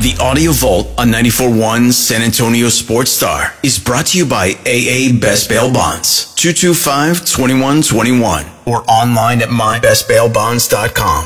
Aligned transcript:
The 0.00 0.16
Audio 0.18 0.50
Vault 0.52 0.88
on 0.96 1.08
94.1 1.08 1.92
San 1.92 2.22
Antonio 2.22 2.70
Sports 2.70 3.10
Star 3.10 3.52
is 3.62 3.78
brought 3.78 4.06
to 4.06 4.16
you 4.16 4.24
by 4.24 4.52
AA 4.64 5.12
Best 5.20 5.50
Bail 5.50 5.70
Bonds. 5.70 6.34
225-2121 6.36 8.48
or 8.66 8.82
online 8.90 9.42
at 9.42 9.50
mybestbailbonds.com. 9.50 11.24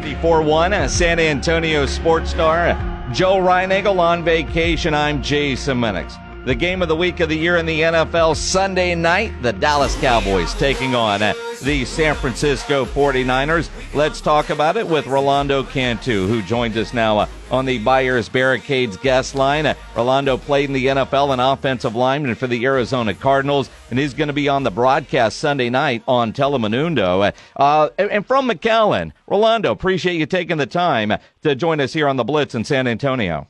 94.1 0.00 0.88
San 0.88 1.20
Antonio 1.20 1.84
Sports 1.84 2.30
Star. 2.30 2.68
Joe 3.12 3.36
Reinagle 3.36 3.98
on 3.98 4.24
vacation. 4.24 4.94
I'm 4.94 5.22
Jason 5.22 5.78
Minix. 5.78 6.18
The 6.44 6.54
game 6.54 6.82
of 6.82 6.88
the 6.88 6.96
week 6.96 7.20
of 7.20 7.30
the 7.30 7.38
year 7.38 7.56
in 7.56 7.64
the 7.64 7.80
NFL 7.80 8.36
Sunday 8.36 8.94
night, 8.94 9.32
the 9.40 9.54
Dallas 9.54 9.96
Cowboys 9.96 10.52
taking 10.52 10.94
on 10.94 11.20
the 11.20 11.86
San 11.86 12.14
Francisco 12.14 12.84
49ers. 12.84 13.70
Let's 13.94 14.20
talk 14.20 14.50
about 14.50 14.76
it 14.76 14.86
with 14.86 15.06
Rolando 15.06 15.62
Cantu, 15.62 16.26
who 16.26 16.42
joins 16.42 16.76
us 16.76 16.92
now 16.92 17.20
uh, 17.20 17.28
on 17.50 17.64
the 17.64 17.78
Buyers 17.78 18.28
Barricades 18.28 18.98
guest 18.98 19.34
line. 19.34 19.64
Uh, 19.64 19.72
Rolando 19.96 20.36
played 20.36 20.68
in 20.68 20.74
the 20.74 20.84
NFL 20.84 21.32
an 21.32 21.40
offensive 21.40 21.96
lineman 21.96 22.34
for 22.34 22.46
the 22.46 22.62
Arizona 22.66 23.14
Cardinals, 23.14 23.70
and 23.88 23.98
he's 23.98 24.12
going 24.12 24.28
to 24.28 24.34
be 24.34 24.46
on 24.50 24.64
the 24.64 24.70
broadcast 24.70 25.38
Sunday 25.38 25.70
night 25.70 26.02
on 26.06 26.34
Telemundo. 26.34 27.32
Uh, 27.56 27.88
and 27.98 28.26
from 28.26 28.50
McAllen, 28.50 29.12
Rolando, 29.26 29.72
appreciate 29.72 30.18
you 30.18 30.26
taking 30.26 30.58
the 30.58 30.66
time 30.66 31.14
to 31.40 31.54
join 31.54 31.80
us 31.80 31.94
here 31.94 32.06
on 32.06 32.16
the 32.16 32.24
Blitz 32.24 32.54
in 32.54 32.64
San 32.64 32.86
Antonio. 32.86 33.48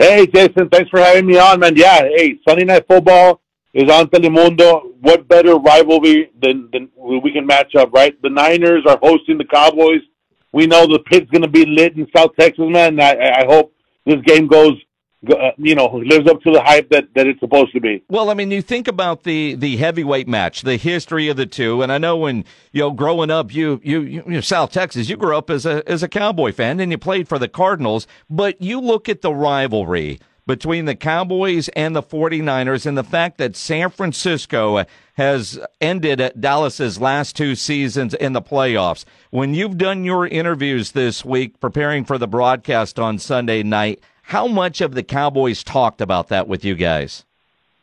Hey, 0.00 0.26
Jason, 0.26 0.70
thanks 0.70 0.88
for 0.88 0.98
having 0.98 1.26
me 1.26 1.36
on, 1.36 1.60
man. 1.60 1.76
Yeah, 1.76 2.00
hey, 2.16 2.40
Sunday 2.48 2.64
Night 2.64 2.86
Football 2.88 3.42
is 3.74 3.90
on 3.90 4.06
Telemundo. 4.06 4.94
What 5.00 5.28
better 5.28 5.56
rivalry 5.56 6.30
than, 6.40 6.70
than 6.72 6.88
we 6.96 7.30
can 7.30 7.44
match 7.44 7.74
up, 7.74 7.92
right? 7.92 8.16
The 8.22 8.30
Niners 8.30 8.82
are 8.88 8.98
hosting 9.02 9.36
the 9.36 9.44
Cowboys. 9.44 10.00
We 10.54 10.66
know 10.66 10.86
the 10.86 11.00
pit's 11.00 11.30
going 11.30 11.42
to 11.42 11.48
be 11.48 11.66
lit 11.66 11.98
in 11.98 12.06
South 12.16 12.30
Texas, 12.40 12.64
man. 12.66 12.98
I, 12.98 13.42
I 13.42 13.44
hope 13.46 13.74
this 14.06 14.22
game 14.24 14.46
goes 14.46 14.72
uh, 15.28 15.50
you 15.58 15.74
know, 15.74 15.86
lives 15.86 16.28
up 16.30 16.40
to 16.42 16.50
the 16.50 16.62
hype 16.62 16.88
that, 16.90 17.08
that 17.14 17.26
it's 17.26 17.40
supposed 17.40 17.72
to 17.74 17.80
be. 17.80 18.02
Well, 18.08 18.30
I 18.30 18.34
mean, 18.34 18.50
you 18.50 18.62
think 18.62 18.88
about 18.88 19.24
the, 19.24 19.54
the 19.54 19.76
heavyweight 19.76 20.26
match, 20.26 20.62
the 20.62 20.76
history 20.76 21.28
of 21.28 21.36
the 21.36 21.46
two, 21.46 21.82
and 21.82 21.92
I 21.92 21.98
know 21.98 22.16
when 22.16 22.44
you 22.72 22.80
know 22.80 22.90
growing 22.90 23.30
up, 23.30 23.52
you 23.54 23.80
you, 23.82 24.00
you 24.00 24.22
know, 24.26 24.40
South 24.40 24.72
Texas, 24.72 25.08
you 25.08 25.16
grew 25.16 25.36
up 25.36 25.50
as 25.50 25.66
a 25.66 25.86
as 25.88 26.02
a 26.02 26.08
Cowboy 26.08 26.52
fan, 26.52 26.80
and 26.80 26.90
you 26.90 26.98
played 26.98 27.28
for 27.28 27.38
the 27.38 27.48
Cardinals, 27.48 28.06
but 28.30 28.60
you 28.62 28.80
look 28.80 29.08
at 29.08 29.20
the 29.20 29.34
rivalry 29.34 30.18
between 30.46 30.84
the 30.84 30.96
Cowboys 30.96 31.68
and 31.76 31.94
the 31.94 32.02
49ers 32.02 32.86
and 32.86 32.98
the 32.98 33.04
fact 33.04 33.38
that 33.38 33.54
San 33.54 33.90
Francisco 33.90 34.84
has 35.14 35.60
ended 35.80 36.32
Dallas's 36.40 37.00
last 37.00 37.36
two 37.36 37.54
seasons 37.54 38.14
in 38.14 38.32
the 38.32 38.42
playoffs. 38.42 39.04
When 39.30 39.54
you've 39.54 39.78
done 39.78 40.02
your 40.02 40.26
interviews 40.26 40.92
this 40.92 41.24
week 41.24 41.60
preparing 41.60 42.04
for 42.04 42.18
the 42.18 42.26
broadcast 42.26 42.98
on 42.98 43.18
Sunday 43.18 43.62
night, 43.62 44.00
how 44.30 44.46
much 44.46 44.80
of 44.80 44.94
the 44.94 45.02
Cowboys 45.02 45.64
talked 45.64 46.00
about 46.00 46.28
that 46.28 46.46
with 46.46 46.64
you 46.64 46.76
guys? 46.76 47.24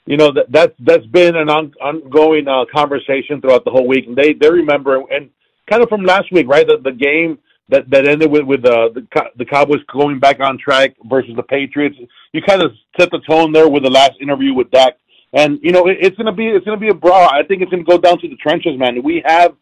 You 0.05 0.15
know 0.15 0.31
that 0.31 0.49
that's 0.49 0.73
that's 0.79 1.05
been 1.05 1.35
an 1.35 1.49
on, 1.49 1.73
ongoing 1.81 2.47
uh, 2.47 2.63
conversation 2.73 3.41
throughout 3.41 3.65
the 3.65 3.71
whole 3.71 3.85
week, 3.85 4.07
and 4.07 4.15
they 4.15 4.31
they 4.31 4.49
remember 4.49 5.03
and 5.11 5.29
kind 5.69 5.83
of 5.83 5.89
from 5.89 6.05
last 6.05 6.31
week, 6.31 6.47
right? 6.47 6.65
The, 6.65 6.77
the 6.81 6.93
game 6.93 7.37
that 7.67 7.89
that 7.89 8.07
ended 8.07 8.31
with 8.31 8.45
with 8.45 8.63
uh, 8.65 8.89
the 8.95 9.05
the 9.35 9.43
Cowboys 9.43 9.83
going 9.91 10.19
back 10.19 10.39
on 10.39 10.57
track 10.57 10.95
versus 11.03 11.35
the 11.35 11.43
Patriots. 11.43 11.97
You 12.31 12.41
kind 12.41 12.61
of 12.61 12.71
set 12.97 13.11
the 13.11 13.19
tone 13.29 13.51
there 13.51 13.67
with 13.67 13.83
the 13.83 13.89
last 13.89 14.13
interview 14.21 14.53
with 14.53 14.71
Dak, 14.71 14.93
and 15.33 15.59
you 15.61 15.73
know 15.73 15.87
it, 15.87 15.97
it's 15.99 16.15
gonna 16.15 16.31
be 16.31 16.47
it's 16.47 16.63
gonna 16.63 16.77
be 16.77 16.87
a 16.87 16.93
brawl. 16.93 17.27
I 17.29 17.43
think 17.43 17.61
it's 17.61 17.71
gonna 17.71 17.83
go 17.83 17.97
down 17.97 18.19
to 18.19 18.29
the 18.29 18.37
trenches, 18.37 18.79
man. 18.79 19.03
We 19.03 19.21
have, 19.25 19.53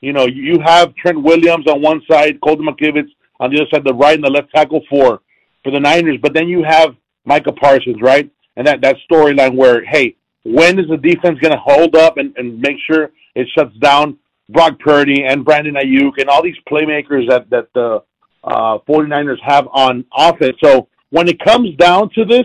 you 0.00 0.12
know, 0.12 0.26
you 0.26 0.58
have 0.64 0.92
Trent 0.96 1.22
Williams 1.22 1.68
on 1.68 1.80
one 1.80 2.02
side, 2.10 2.40
Colton 2.40 2.66
McKivitz 2.66 3.10
on 3.38 3.52
the 3.52 3.58
other 3.60 3.70
side, 3.72 3.84
the 3.84 3.94
right 3.94 4.16
and 4.16 4.24
the 4.24 4.30
left 4.30 4.52
tackle 4.52 4.82
for 4.90 5.20
for 5.64 5.70
the 5.70 5.80
Niners. 5.80 6.18
But 6.20 6.34
then 6.34 6.48
you 6.48 6.64
have 6.64 6.94
Micah 7.24 7.52
Parsons, 7.52 8.00
right? 8.00 8.30
And 8.56 8.66
that, 8.66 8.80
that 8.82 8.96
storyline 9.10 9.56
where, 9.56 9.84
hey, 9.84 10.16
when 10.44 10.78
is 10.78 10.86
the 10.88 10.96
defense 10.96 11.38
going 11.38 11.52
to 11.52 11.60
hold 11.64 11.94
up 11.96 12.18
and, 12.18 12.34
and 12.36 12.60
make 12.60 12.76
sure 12.90 13.10
it 13.34 13.48
shuts 13.56 13.76
down 13.76 14.18
Brock 14.48 14.78
Purdy 14.80 15.24
and 15.24 15.44
Brandon 15.44 15.74
Aiyuk 15.74 16.12
and 16.18 16.28
all 16.28 16.42
these 16.42 16.56
playmakers 16.70 17.28
that, 17.28 17.48
that 17.50 17.68
the 17.74 18.02
uh, 18.44 18.78
49ers 18.88 19.40
have 19.42 19.68
on 19.72 20.04
offense. 20.16 20.56
So 20.62 20.88
when 21.10 21.28
it 21.28 21.38
comes 21.40 21.76
down 21.76 22.10
to 22.14 22.24
this, 22.24 22.44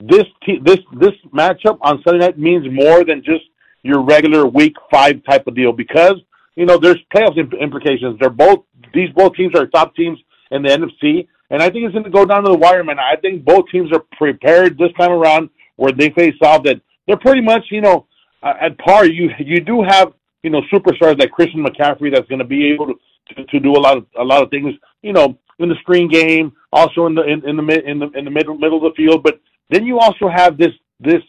this 0.00 0.24
this 0.62 0.78
this 0.98 1.12
matchup 1.32 1.78
on 1.80 2.02
Sunday 2.04 2.26
night 2.26 2.38
means 2.38 2.66
more 2.70 3.04
than 3.04 3.22
just 3.24 3.44
your 3.82 4.02
regular 4.02 4.46
Week 4.46 4.74
Five 4.90 5.22
type 5.24 5.46
of 5.46 5.54
deal 5.54 5.72
because 5.72 6.14
you 6.56 6.66
know 6.66 6.78
there's 6.78 6.98
playoff 7.14 7.36
implications. 7.60 8.18
They're 8.18 8.30
both 8.30 8.64
these 8.92 9.10
both 9.10 9.34
teams 9.34 9.54
are 9.54 9.66
top 9.66 9.94
teams 9.94 10.18
in 10.50 10.62
the 10.62 10.68
NFC, 10.68 11.28
and 11.50 11.62
I 11.62 11.70
think 11.70 11.84
it's 11.84 11.92
going 11.92 12.04
to 12.04 12.10
go 12.10 12.24
down 12.24 12.44
to 12.44 12.50
the 12.50 12.58
wire, 12.58 12.84
man. 12.84 12.98
I 12.98 13.16
think 13.16 13.44
both 13.44 13.66
teams 13.70 13.92
are 13.92 14.02
prepared 14.16 14.78
this 14.78 14.92
time 14.98 15.12
around 15.12 15.50
where 15.76 15.92
they 15.92 16.10
face 16.10 16.34
off 16.42 16.64
that 16.64 16.80
they're 17.06 17.18
pretty 17.18 17.42
much, 17.42 17.64
you 17.70 17.80
know, 17.80 18.06
uh, 18.42 18.54
at 18.60 18.78
par. 18.78 19.06
You 19.06 19.30
you 19.38 19.60
do 19.60 19.82
have, 19.82 20.12
you 20.42 20.50
know, 20.50 20.62
superstars 20.72 21.18
like 21.18 21.30
Christian 21.30 21.64
McCaffrey 21.64 22.12
that's 22.12 22.28
going 22.28 22.38
to 22.38 22.44
be 22.44 22.72
able 22.72 22.86
to, 22.86 23.44
to, 23.44 23.60
do 23.60 23.72
a 23.72 23.80
lot 23.80 23.98
of 23.98 24.06
a 24.18 24.24
lot 24.24 24.42
of 24.42 24.50
things, 24.50 24.74
you 25.02 25.12
know, 25.12 25.38
in 25.58 25.68
the 25.68 25.74
screen 25.80 26.08
game, 26.08 26.52
also 26.72 27.06
in 27.06 27.14
the 27.14 27.22
in, 27.22 27.46
in 27.48 27.56
the 27.56 27.62
mid 27.62 27.84
in 27.84 27.98
the 27.98 28.10
in 28.10 28.24
the 28.24 28.30
middle 28.30 28.56
middle 28.56 28.84
of 28.84 28.92
the 28.92 28.96
field. 28.96 29.22
But 29.22 29.40
then 29.70 29.84
you 29.84 29.98
also 29.98 30.28
have 30.28 30.56
this 30.56 30.72
this 31.00 31.22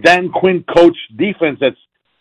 Dan 0.00 0.30
Quinn 0.30 0.64
coach 0.64 0.96
defense 1.16 1.58
that's 1.60 1.76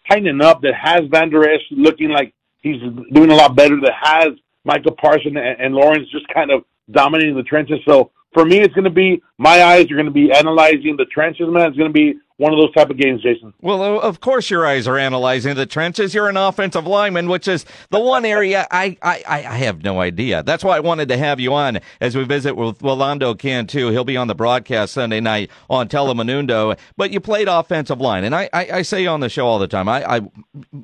tightening 0.09 0.41
up 0.41 0.61
that 0.61 0.73
has 0.75 1.01
Vander 1.09 1.49
Esch 1.49 1.61
looking 1.71 2.09
like 2.09 2.33
he's 2.61 2.81
doing 3.11 3.31
a 3.31 3.35
lot 3.35 3.55
better. 3.55 3.79
That 3.81 3.93
has 4.01 4.33
Micah 4.65 4.91
Parson 4.91 5.37
and, 5.37 5.59
and 5.59 5.75
Lawrence 5.75 6.09
just 6.11 6.27
kind 6.27 6.51
of 6.51 6.63
dominating 6.93 7.35
the 7.35 7.43
trenches. 7.43 7.79
So 7.87 8.11
for 8.33 8.45
me, 8.45 8.59
it's 8.59 8.73
going 8.73 8.85
to 8.85 8.89
be 8.89 9.21
my 9.37 9.63
eyes 9.63 9.91
are 9.91 9.95
going 9.95 10.05
to 10.05 10.11
be 10.11 10.31
analyzing 10.31 10.95
the 10.97 11.05
trenches, 11.05 11.47
man. 11.49 11.67
It's 11.67 11.77
going 11.77 11.89
to 11.89 11.93
be 11.93 12.15
one 12.37 12.51
of 12.51 12.59
those 12.59 12.73
type 12.73 12.89
of 12.89 12.97
games, 12.97 13.21
Jason. 13.21 13.53
Well, 13.61 13.99
of 13.99 14.19
course, 14.19 14.49
your 14.49 14.65
eyes 14.65 14.87
are 14.87 14.97
analyzing 14.97 15.55
the 15.55 15.67
trenches. 15.67 16.15
You're 16.15 16.29
an 16.29 16.37
offensive 16.37 16.87
lineman, 16.87 17.29
which 17.29 17.47
is 17.47 17.63
the 17.91 17.99
one 17.99 18.25
area 18.25 18.67
I, 18.71 18.97
I, 19.01 19.23
I 19.27 19.57
have 19.57 19.83
no 19.83 20.01
idea. 20.01 20.41
That's 20.41 20.63
why 20.63 20.77
I 20.77 20.79
wanted 20.79 21.09
to 21.09 21.17
have 21.17 21.39
you 21.39 21.53
on 21.53 21.79
as 22.01 22.17
we 22.17 22.23
visit 22.23 22.55
with 22.55 22.81
Rolando 22.81 23.35
Cantu. 23.35 23.91
He'll 23.91 24.03
be 24.03 24.17
on 24.17 24.27
the 24.27 24.35
broadcast 24.35 24.93
Sunday 24.93 25.19
night 25.19 25.51
on 25.69 25.87
Telemundo. 25.87 26.77
But 26.97 27.11
you 27.11 27.19
played 27.19 27.47
offensive 27.47 28.01
line, 28.01 28.23
and 28.23 28.33
I, 28.33 28.49
I, 28.51 28.67
I 28.71 28.81
say 28.81 29.05
on 29.05 29.19
the 29.19 29.29
show 29.29 29.45
all 29.45 29.59
the 29.59 29.67
time, 29.67 29.87
I, 29.87 30.17
I 30.17 30.21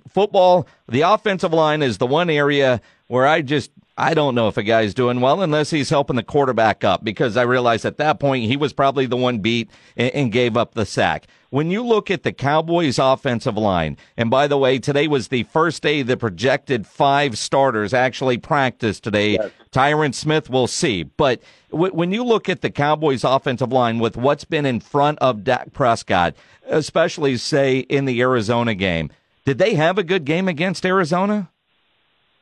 football, 0.07 0.67
the 0.87 1.01
offensive 1.01 1.51
line 1.51 1.81
is 1.81 1.97
the 1.97 2.07
one 2.07 2.29
area 2.29 2.79
where 3.09 3.27
I 3.27 3.41
just 3.41 3.71
I 3.97 4.13
don't 4.13 4.33
know 4.33 4.47
if 4.47 4.55
a 4.55 4.63
guy's 4.63 4.93
doing 4.93 5.19
well 5.19 5.41
unless 5.41 5.71
he's 5.71 5.89
helping 5.89 6.15
the 6.15 6.23
quarterback 6.23 6.85
up 6.85 7.03
because 7.03 7.35
I 7.35 7.41
realized 7.41 7.83
at 7.83 7.97
that 7.97 8.17
point 8.17 8.45
he 8.45 8.55
was 8.55 8.71
probably 8.71 9.07
the 9.07 9.17
one 9.17 9.39
beat 9.39 9.69
and, 9.97 10.09
and, 10.15 10.31
gave 10.31 10.55
up 10.55 10.73
the 10.73 10.85
sack. 10.85 11.27
When 11.49 11.69
you 11.69 11.83
look 11.83 12.09
at 12.09 12.23
the 12.23 12.31
Cowboys 12.31 12.97
offensive 12.97 13.57
line, 13.57 13.97
and 14.15 14.29
by 14.29 14.47
the 14.47 14.57
way, 14.57 14.79
today 14.79 15.09
was 15.09 15.27
the 15.27 15.43
first 15.43 15.81
day 15.81 16.01
the 16.01 16.15
projected 16.15 16.87
five 16.87 17.37
starters 17.37 17.93
actually 17.93 18.37
practiced 18.37 19.03
today. 19.03 19.33
Yes. 19.33 19.51
Tyron 19.71 20.15
Smith 20.15 20.49
will 20.49 20.67
see. 20.67 21.03
But 21.03 21.41
w- 21.71 21.93
when 21.93 22.13
you 22.13 22.23
look 22.23 22.47
at 22.47 22.61
the 22.61 22.71
Cowboys 22.71 23.25
offensive 23.25 23.73
line 23.73 23.99
with 23.99 24.15
what's 24.15 24.45
been 24.45 24.65
in 24.65 24.79
front 24.79 25.19
of 25.19 25.43
Dak 25.43 25.73
Prescott, 25.73 26.35
especially 26.67 27.35
say 27.35 27.79
in 27.79 28.05
the 28.05 28.21
Arizona 28.21 28.75
game, 28.75 29.09
did 29.43 29.57
they 29.57 29.73
have 29.73 29.97
a 29.97 30.03
good 30.03 30.23
game 30.23 30.47
against 30.47 30.85
Arizona? 30.85 31.49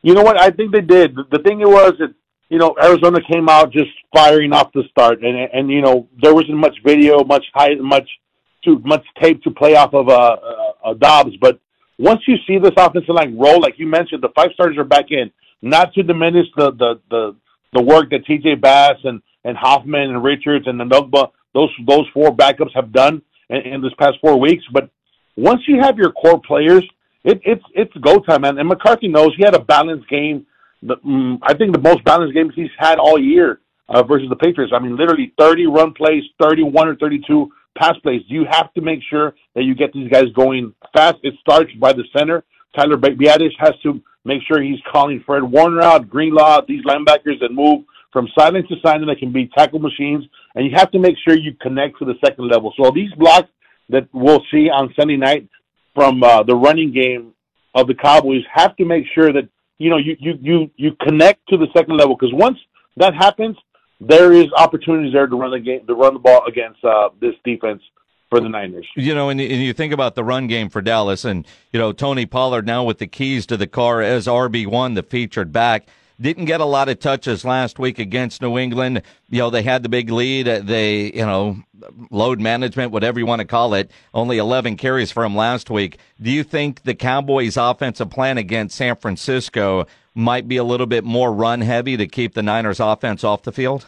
You 0.01 0.13
know 0.13 0.21
what? 0.21 0.39
I 0.39 0.51
think 0.51 0.71
they 0.71 0.81
did. 0.81 1.15
The, 1.15 1.39
thing 1.39 1.61
it 1.61 1.67
was 1.67 1.93
that 1.99 2.13
you 2.49 2.57
know 2.57 2.75
Arizona 2.81 3.19
came 3.21 3.49
out 3.49 3.71
just 3.71 3.89
firing 4.13 4.53
off 4.53 4.71
the 4.73 4.83
start, 4.89 5.23
and 5.23 5.37
and 5.51 5.69
you 5.69 5.81
know 5.81 6.07
there 6.21 6.33
wasn't 6.33 6.57
much 6.57 6.77
video, 6.85 7.23
much 7.23 7.45
high, 7.53 7.75
much 7.75 8.09
too 8.63 8.79
much 8.85 9.05
tape 9.21 9.41
to 9.43 9.51
play 9.51 9.75
off 9.75 9.93
of 9.93 10.09
uh, 10.09 10.13
uh, 10.13 10.71
uh, 10.85 10.93
Dobbs. 10.93 11.35
But 11.39 11.59
once 11.97 12.21
you 12.27 12.35
see 12.47 12.59
this 12.59 12.73
offensive 12.77 13.15
line 13.15 13.37
roll, 13.37 13.59
like 13.59 13.75
you 13.77 13.87
mentioned, 13.87 14.21
the 14.21 14.29
five 14.35 14.49
starters 14.53 14.77
are 14.77 14.83
back 14.83 15.05
in. 15.09 15.31
Not 15.61 15.93
to 15.93 16.03
diminish 16.03 16.47
the 16.55 16.71
the 16.71 16.99
the, 17.09 17.35
the 17.73 17.81
work 17.81 18.11
that 18.11 18.25
T.J. 18.25 18.55
Bass 18.55 18.95
and 19.03 19.21
and 19.43 19.57
Hoffman 19.57 20.01
and 20.01 20.23
Richards 20.23 20.67
and 20.67 20.79
the 20.79 20.83
Nugba, 20.83 21.31
those 21.53 21.69
those 21.87 22.05
four 22.13 22.35
backups 22.35 22.75
have 22.75 22.91
done 22.91 23.21
in, 23.49 23.57
in 23.57 23.81
this 23.81 23.93
past 23.97 24.17
four 24.21 24.39
weeks, 24.39 24.63
but 24.71 24.89
once 25.35 25.61
you 25.67 25.79
have 25.79 25.97
your 25.97 26.11
core 26.11 26.41
players 26.41 26.83
it, 27.27 27.41
it's 27.43 27.63
it's 27.75 27.93
go 27.97 28.19
time, 28.19 28.41
man. 28.41 28.57
And 28.57 28.69
McCarthy 28.69 29.09
knows 29.09 29.33
he 29.35 29.43
had 29.43 29.53
a 29.53 29.59
balanced 29.59 30.07
game. 30.09 30.45
Mm, 30.83 31.39
I 31.41 31.53
think 31.53 31.73
the 31.73 31.81
most 31.81 32.03
balanced 32.05 32.33
games 32.33 32.53
he's 32.55 32.69
had 32.77 32.99
all 32.99 33.19
year 33.19 33.59
uh, 33.89 34.01
versus 34.03 34.29
the 34.29 34.35
Patriots. 34.37 34.71
I 34.73 34.79
mean, 34.79 34.95
literally 34.95 35.33
30 35.37 35.67
run 35.67 35.93
plays, 35.93 36.23
31 36.41 36.87
or 36.87 36.95
32 36.95 37.51
pass 37.77 37.97
plays. 38.01 38.21
You 38.27 38.45
have 38.49 38.73
to 38.75 38.81
make 38.81 38.99
sure 39.09 39.35
that 39.55 39.63
you 39.63 39.75
get 39.75 39.91
these 39.91 40.09
guys 40.09 40.25
going 40.35 40.73
fast. 40.93 41.17
It 41.23 41.33
starts 41.41 41.71
by 41.73 41.91
the 41.91 42.05
center. 42.17 42.45
Tyler 42.75 42.95
Biadasz 42.95 43.51
has 43.59 43.73
to 43.83 44.01
make 44.23 44.41
sure 44.47 44.61
he's 44.61 44.79
calling 44.89 45.21
Fred 45.25 45.43
Warner 45.43 45.81
out, 45.81 46.09
Greenlaw, 46.09 46.61
these 46.65 46.83
linebackers 46.85 47.39
that 47.41 47.51
move 47.51 47.83
from 48.13 48.29
silence 48.39 48.67
to 48.69 48.75
silent 48.81 49.07
that 49.07 49.19
can 49.19 49.33
be 49.33 49.49
tackle 49.57 49.79
machines. 49.79 50.23
And 50.55 50.65
you 50.65 50.71
have 50.75 50.91
to 50.91 50.99
make 50.99 51.15
sure 51.27 51.37
you 51.37 51.53
connect 51.61 51.99
to 51.99 52.05
the 52.05 52.15
second 52.23 52.47
level. 52.47 52.73
So 52.81 52.89
these 52.91 53.11
blocks 53.13 53.49
that 53.89 54.07
we'll 54.13 54.43
see 54.51 54.69
on 54.69 54.93
Sunday 54.97 55.17
night 55.17 55.49
from 55.97 56.21
uh, 56.21 56.43
the 56.43 56.55
running 56.55 56.93
game 56.93 57.33
of 57.73 57.87
the 57.87 57.95
Cowboys 57.95 58.43
have 58.53 58.75
to 58.75 58.85
make 58.85 59.05
sure 59.15 59.33
that 59.33 59.49
you 59.79 59.89
know 59.89 59.97
you 59.97 60.15
you 60.19 60.37
you 60.39 60.71
you 60.75 60.91
connect 61.01 61.49
to 61.49 61.57
the 61.57 61.65
second 61.75 61.97
level 61.97 62.15
because 62.15 62.31
once 62.33 62.59
that 62.97 63.15
happens, 63.15 63.57
there 63.99 64.31
is 64.31 64.45
opportunities 64.55 65.11
there 65.11 65.25
to 65.25 65.35
run 65.35 65.49
the 65.49 65.59
game 65.59 65.87
to 65.87 65.95
run 65.95 66.13
the 66.13 66.19
ball 66.19 66.45
against 66.45 66.85
uh, 66.85 67.09
this 67.19 67.33
defense 67.43 67.81
for 68.29 68.39
the 68.39 68.47
Niners. 68.47 68.85
You 68.95 69.15
know, 69.15 69.29
and, 69.29 69.41
and 69.41 69.63
you 69.63 69.73
think 69.73 69.91
about 69.91 70.13
the 70.13 70.23
run 70.23 70.45
game 70.45 70.69
for 70.69 70.83
Dallas, 70.83 71.25
and 71.25 71.47
you 71.73 71.79
know 71.79 71.91
Tony 71.93 72.27
Pollard 72.27 72.67
now 72.67 72.83
with 72.83 72.99
the 72.99 73.07
keys 73.07 73.47
to 73.47 73.57
the 73.57 73.67
car 73.67 73.99
as 73.99 74.27
RB 74.27 74.67
one, 74.67 74.93
the 74.93 75.01
featured 75.01 75.51
back. 75.51 75.87
Didn't 76.19 76.45
get 76.45 76.61
a 76.61 76.65
lot 76.65 76.89
of 76.89 76.99
touches 76.99 77.45
last 77.45 77.77
week 77.77 77.99
against 77.99 78.41
New 78.41 78.57
England. 78.57 79.03
You 79.29 79.39
know, 79.39 79.49
they 79.51 79.61
had 79.61 79.83
the 79.83 79.89
big 79.89 80.09
lead. 80.09 80.47
They, 80.47 81.11
you 81.13 81.25
know, 81.25 81.57
load 82.09 82.39
management, 82.39 82.91
whatever 82.91 83.19
you 83.19 83.25
want 83.25 83.41
to 83.41 83.45
call 83.45 83.75
it, 83.75 83.91
only 84.13 84.39
11 84.39 84.77
carries 84.77 85.11
for 85.11 85.23
him 85.23 85.35
last 85.35 85.69
week. 85.69 85.99
Do 86.19 86.31
you 86.31 86.43
think 86.43 86.83
the 86.83 86.95
Cowboys' 86.95 87.55
offensive 87.55 88.09
plan 88.09 88.39
against 88.39 88.75
San 88.75 88.95
Francisco 88.95 89.85
might 90.15 90.47
be 90.47 90.57
a 90.57 90.63
little 90.63 90.87
bit 90.87 91.03
more 91.03 91.31
run 91.31 91.61
heavy 91.61 91.95
to 91.97 92.07
keep 92.07 92.33
the 92.33 92.41
Niners' 92.41 92.79
offense 92.79 93.23
off 93.23 93.43
the 93.43 93.51
field? 93.51 93.87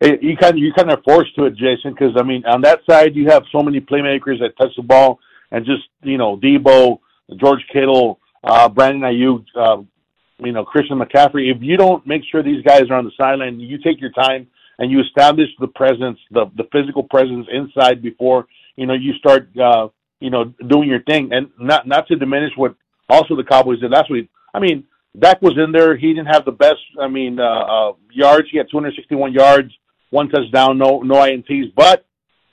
you 0.00 0.36
kind 0.36 0.54
of 0.54 0.58
you 0.58 0.72
kind 0.72 0.90
of 0.90 1.02
forced 1.04 1.34
to 1.36 1.44
it, 1.44 1.56
Jason, 1.56 1.92
because 1.92 2.14
I 2.16 2.22
mean 2.22 2.44
on 2.46 2.60
that 2.62 2.80
side 2.88 3.14
you 3.14 3.28
have 3.30 3.44
so 3.50 3.62
many 3.62 3.80
playmakers 3.80 4.40
that 4.40 4.56
touch 4.58 4.72
the 4.76 4.82
ball 4.82 5.18
and 5.50 5.64
just 5.64 5.84
you 6.02 6.18
know 6.18 6.36
Debo, 6.36 6.98
George 7.36 7.64
Kittle, 7.72 8.18
uh, 8.42 8.68
Brandon 8.68 9.02
Aiyuk, 9.02 9.44
uh, 9.56 9.82
you 10.38 10.52
know 10.52 10.64
Christian 10.64 10.98
McCaffrey. 10.98 11.54
If 11.54 11.62
you 11.62 11.76
don't 11.76 12.06
make 12.06 12.22
sure 12.30 12.42
these 12.42 12.62
guys 12.62 12.82
are 12.90 12.94
on 12.94 13.04
the 13.04 13.12
sideline, 13.18 13.60
you 13.60 13.78
take 13.78 14.00
your 14.00 14.10
time 14.12 14.46
and 14.78 14.90
you 14.90 15.00
establish 15.00 15.48
the 15.60 15.68
presence, 15.68 16.18
the 16.30 16.46
the 16.56 16.64
physical 16.72 17.02
presence 17.02 17.46
inside 17.52 18.02
before 18.02 18.46
you 18.76 18.86
know 18.86 18.94
you 18.94 19.12
start 19.14 19.48
uh, 19.58 19.88
you 20.20 20.30
know 20.30 20.52
doing 20.68 20.88
your 20.88 21.02
thing. 21.02 21.30
And 21.32 21.50
not 21.58 21.86
not 21.86 22.06
to 22.08 22.16
diminish 22.16 22.52
what 22.56 22.74
also 23.08 23.36
the 23.36 23.44
Cowboys 23.44 23.80
did 23.80 23.90
last 23.90 24.10
week. 24.10 24.28
I 24.52 24.60
mean, 24.60 24.84
Dak 25.18 25.40
was 25.42 25.56
in 25.56 25.72
there. 25.72 25.96
He 25.96 26.08
didn't 26.08 26.32
have 26.32 26.44
the 26.44 26.52
best. 26.52 26.80
I 27.00 27.08
mean, 27.08 27.38
uh, 27.38 27.42
uh, 27.44 27.92
yards. 28.12 28.48
He 28.50 28.58
had 28.58 28.66
261 28.70 29.32
yards, 29.32 29.72
one 30.10 30.28
touchdown, 30.28 30.78
no 30.78 31.00
no 31.00 31.16
ints, 31.16 31.72
but 31.74 32.04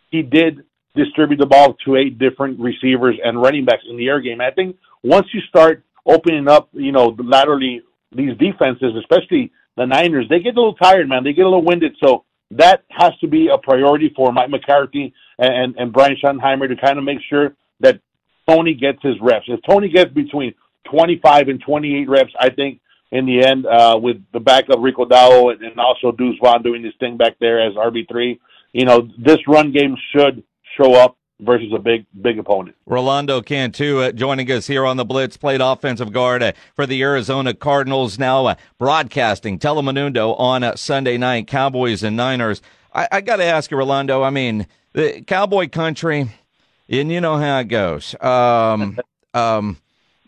he 0.10 0.22
did 0.22 0.63
distribute 0.95 1.38
the 1.38 1.45
ball 1.45 1.75
to 1.86 1.95
eight 1.95 2.19
different 2.19 2.60
receivers 2.60 3.18
and 3.24 3.42
running 3.42 3.66
backs 3.66 3.83
in 3.89 3.98
the 3.98 4.07
air 4.07 4.19
game. 4.19 4.42
I 4.42 4.51
think 4.51 4.75
once 5.04 5.28
you 5.33 5.39
start 5.48 5.83
opening 6.06 6.48
up, 6.48 6.69
you 6.74 6.92
know, 6.92 7.15
laterally 7.18 7.81
these 8.15 8.38
defenses, 8.38 8.94
especially 9.00 9.51
the 9.77 9.86
Niners, 9.86 10.27
they 10.30 10.39
get 10.39 10.56
a 10.56 10.59
little 10.59 10.75
tired, 10.75 11.07
man. 11.07 11.24
They 11.24 11.33
get 11.33 11.45
a 11.45 11.50
little 11.50 11.63
winded. 11.63 11.95
So 12.03 12.25
that 12.51 12.83
has 12.89 13.12
to 13.21 13.27
be 13.27 13.48
a 13.48 13.57
priority 13.57 14.12
for 14.15 14.31
Mike 14.31 14.50
McCarthy 14.50 15.13
and, 15.39 15.53
and, 15.53 15.75
and 15.77 15.94
Brian 15.94 16.18
Schottenheimer 16.21 16.68
to 16.68 16.75
kind 16.75 16.98
of 16.98 17.03
make 17.03 17.19
sure 17.30 17.56
that 17.80 18.00
Tony 18.48 18.74
gets 18.74 19.00
his 19.01 19.15
reps. 19.21 19.45
If 19.48 19.62
Tony 19.68 19.89
gets 19.89 20.12
between 20.13 20.53
25 20.92 21.48
and 21.48 21.62
28 21.62 22.09
reps, 22.09 22.33
I 22.39 22.50
think 22.50 22.81
in 23.12 23.25
the 23.25 23.45
end, 23.45 23.65
uh, 23.65 24.00
with 24.01 24.18
the 24.33 24.39
backup 24.39 24.80
Rico 24.80 25.06
Dowdle 25.06 25.54
and, 25.54 25.62
and 25.62 25.80
also 25.80 26.12
Deuce 26.12 26.38
Vaughn 26.42 26.63
doing 26.63 26.83
his 26.83 26.94
thing 27.00 27.18
back 27.18 27.38
there 27.39 27.65
as 27.65 27.75
RB3, 27.75 28.39
you 28.74 28.86
know, 28.86 29.07
this 29.18 29.39
run 29.47 29.71
game 29.71 29.95
should 30.15 30.44
show 30.77 30.94
up 30.94 31.18
versus 31.41 31.73
a 31.73 31.79
big 31.79 32.05
big 32.21 32.39
opponent. 32.39 32.75
Rolando 32.85 33.41
Cantu 33.41 33.99
uh, 33.99 34.11
joining 34.11 34.49
us 34.51 34.67
here 34.67 34.85
on 34.85 34.97
the 34.97 35.05
Blitz, 35.05 35.38
played 35.38 35.61
offensive 35.61 36.13
guard 36.13 36.43
uh, 36.43 36.51
for 36.75 36.85
the 36.85 37.01
Arizona 37.01 37.53
Cardinals, 37.53 38.17
now 38.17 38.45
uh, 38.45 38.55
broadcasting 38.77 39.59
Telemundo 39.59 40.39
on 40.39 40.63
uh, 40.63 40.75
Sunday 40.75 41.17
night, 41.17 41.47
Cowboys 41.47 42.03
and 42.03 42.15
Niners. 42.15 42.61
I, 42.93 43.07
I 43.11 43.21
got 43.21 43.38
to 43.38 43.43
ask 43.43 43.71
you, 43.71 43.77
Rolando, 43.77 44.23
I 44.23 44.29
mean, 44.29 44.67
the 44.93 45.23
Cowboy 45.25 45.67
country, 45.67 46.29
and 46.88 47.11
you 47.11 47.21
know 47.21 47.38
how 47.38 47.59
it 47.59 47.65
goes. 47.65 48.15
Um, 48.21 48.99
um, 49.33 49.77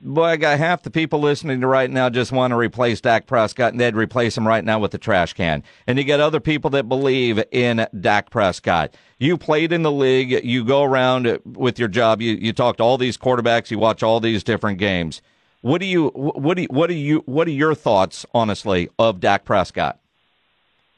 boy, 0.04 0.26
I 0.26 0.38
got 0.38 0.58
half 0.60 0.84
the 0.84 0.92
people 0.92 1.20
listening 1.20 1.62
to 1.62 1.68
right 1.68 1.90
now 1.90 2.10
just 2.10 2.32
want 2.32 2.52
to 2.52 2.58
replace 2.58 3.02
Dak 3.02 3.26
Prescott, 3.26 3.72
and 3.72 3.80
they'd 3.80 3.96
replace 3.96 4.38
him 4.38 4.48
right 4.48 4.64
now 4.64 4.80
with 4.80 4.92
the 4.92 4.98
trash 4.98 5.34
can. 5.34 5.64
And 5.88 5.98
you 5.98 6.04
got 6.04 6.20
other 6.20 6.40
people 6.40 6.70
that 6.72 6.90
believe 6.90 7.44
in 7.52 7.88
Dak 8.00 8.30
Prescott. 8.30 8.96
You 9.18 9.38
played 9.38 9.72
in 9.72 9.84
the 9.84 9.92
league. 9.92 10.44
You 10.44 10.64
go 10.64 10.84
around 10.84 11.40
with 11.46 11.80
your 11.80 11.88
job. 11.88 12.22
You 12.22 12.34
you 12.34 12.54
talk 12.54 12.78
to 12.78 12.84
all 12.84 12.98
these 12.98 13.18
quarterbacks. 13.18 13.72
You 13.72 13.80
watch 13.80 14.04
all 14.04 14.20
these 14.20 14.44
different 14.44 14.78
games. 14.78 15.22
What 15.62 15.80
do 15.80 15.88
you 15.88 16.10
what 16.10 16.56
do 16.58 16.64
you, 16.64 16.68
what 16.70 16.88
do 16.88 16.94
you 16.94 17.24
what 17.26 17.48
are 17.48 17.52
your 17.52 17.74
thoughts, 17.74 18.26
honestly, 18.34 18.90
of 19.00 19.22
Dak 19.22 19.46
Prescott? 19.46 20.00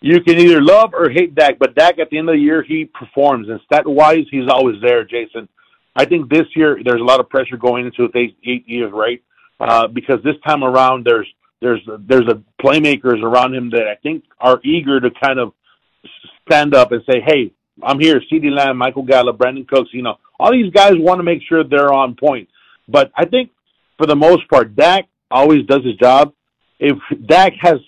You 0.01 0.21
can 0.21 0.37
either 0.37 0.61
love 0.61 0.93
or 0.93 1.09
hate 1.09 1.35
Dak, 1.35 1.57
but 1.57 1.75
Dak 1.75 1.99
at 1.99 2.09
the 2.09 2.17
end 2.17 2.29
of 2.29 2.35
the 2.35 2.41
year 2.41 2.63
he 2.63 2.85
performs, 2.85 3.49
and 3.49 3.59
stat 3.65 3.87
wise 3.87 4.25
he's 4.29 4.47
always 4.49 4.81
there, 4.81 5.03
Jason. 5.03 5.47
I 5.95 6.05
think 6.05 6.29
this 6.29 6.47
year 6.55 6.79
there's 6.83 7.01
a 7.01 7.05
lot 7.05 7.19
of 7.19 7.29
pressure 7.29 7.57
going 7.57 7.85
into 7.85 8.09
eight, 8.15 8.37
eight 8.45 8.67
years, 8.67 8.91
right? 8.93 9.23
Uh, 9.59 9.87
because 9.87 10.19
this 10.23 10.35
time 10.45 10.63
around 10.63 11.05
there's 11.05 11.27
there's 11.61 11.81
there's 11.99 12.27
a 12.27 12.41
playmakers 12.61 13.23
around 13.23 13.55
him 13.55 13.69
that 13.71 13.87
I 13.87 13.95
think 14.03 14.25
are 14.39 14.59
eager 14.63 14.99
to 14.99 15.09
kind 15.23 15.39
of 15.39 15.53
stand 16.45 16.75
up 16.75 16.91
and 16.91 17.01
say, 17.09 17.21
"Hey, 17.25 17.51
I'm 17.81 17.99
here." 17.99 18.21
CeeDee 18.31 18.51
Lamb, 18.51 18.77
Michael 18.77 19.03
Gallup, 19.03 19.37
Brandin 19.37 19.67
Cooks, 19.67 19.89
you 19.93 20.01
know, 20.01 20.17
all 20.39 20.51
these 20.51 20.71
guys 20.71 20.93
want 20.97 21.19
to 21.19 21.23
make 21.23 21.41
sure 21.47 21.63
they're 21.63 21.93
on 21.93 22.15
point. 22.15 22.49
But 22.87 23.11
I 23.15 23.25
think 23.25 23.51
for 23.97 24.05
the 24.05 24.15
most 24.15 24.47
part, 24.49 24.75
Dak 24.75 25.05
always 25.31 25.65
does 25.65 25.83
his 25.83 25.95
job. 25.95 26.33
If 26.79 26.97
Dak 27.25 27.53
has 27.61 27.79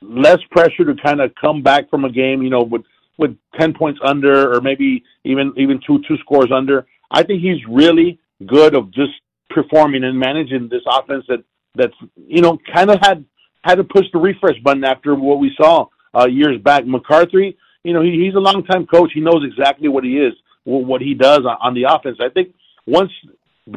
less 0.00 0.38
pressure 0.50 0.84
to 0.84 0.94
kind 1.02 1.20
of 1.20 1.32
come 1.40 1.62
back 1.62 1.90
from 1.90 2.04
a 2.04 2.10
game, 2.10 2.42
you 2.42 2.50
know, 2.50 2.62
with 2.62 2.82
with 3.18 3.36
ten 3.58 3.72
points 3.74 3.98
under 4.04 4.54
or 4.54 4.60
maybe 4.60 5.02
even 5.24 5.52
even 5.56 5.80
two 5.86 6.00
two 6.06 6.16
scores 6.18 6.50
under, 6.52 6.86
I 7.10 7.22
think 7.22 7.42
he's 7.42 7.64
really 7.68 8.18
good 8.46 8.74
of 8.74 8.90
just 8.92 9.12
performing 9.50 10.04
and 10.04 10.18
managing 10.18 10.68
this 10.68 10.82
offense 10.86 11.24
that 11.28 11.42
that's 11.74 11.94
you 12.16 12.42
know 12.42 12.58
kind 12.72 12.90
of 12.90 12.98
had 13.00 13.24
had 13.62 13.76
to 13.76 13.84
push 13.84 14.06
the 14.12 14.18
refresh 14.18 14.58
button 14.62 14.84
after 14.84 15.14
what 15.14 15.38
we 15.38 15.52
saw 15.56 15.86
uh, 16.16 16.26
years 16.26 16.60
back. 16.62 16.86
McCarthy, 16.86 17.56
you 17.82 17.92
know, 17.92 18.02
he, 18.02 18.24
he's 18.24 18.34
a 18.34 18.38
long 18.38 18.64
time 18.64 18.86
coach. 18.86 19.10
He 19.12 19.20
knows 19.20 19.42
exactly 19.44 19.88
what 19.88 20.04
he 20.04 20.18
is, 20.18 20.34
what 20.64 21.00
he 21.00 21.14
does 21.14 21.40
on, 21.40 21.56
on 21.60 21.74
the 21.74 21.84
offense. 21.84 22.18
I 22.20 22.28
think 22.28 22.54
once 22.86 23.10